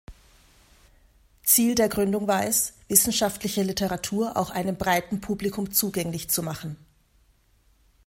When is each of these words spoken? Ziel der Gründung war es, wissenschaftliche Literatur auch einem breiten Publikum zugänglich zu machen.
Ziel 1.43 1.75
der 1.75 1.87
Gründung 1.87 2.27
war 2.27 2.43
es, 2.47 2.73
wissenschaftliche 2.87 3.61
Literatur 3.61 4.35
auch 4.35 4.49
einem 4.49 4.75
breiten 4.75 5.21
Publikum 5.21 5.71
zugänglich 5.71 6.27
zu 6.27 6.41
machen. 6.41 6.75